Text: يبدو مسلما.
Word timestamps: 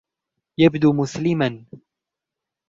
يبدو 0.57 0.93
مسلما. 0.93 1.65